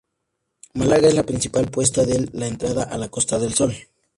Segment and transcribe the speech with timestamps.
[0.73, 3.75] Málaga es la principal puerta de entrada a la Costa del Sol.